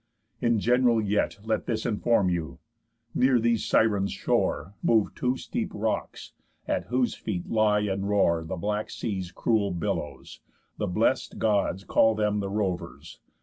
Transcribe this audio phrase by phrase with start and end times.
[0.41, 2.57] In gen'ral yet Let this inform you:
[3.13, 6.31] Near these Sirens' shore Move two steep rocks,
[6.67, 10.39] at whose feet lie and roar The black sea's cruel billows;
[10.79, 13.19] the bless'd Gods Call them the Rovers.